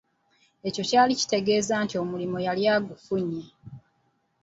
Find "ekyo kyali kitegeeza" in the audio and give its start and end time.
0.67-1.73